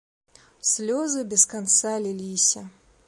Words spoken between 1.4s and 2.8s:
канца ліліся.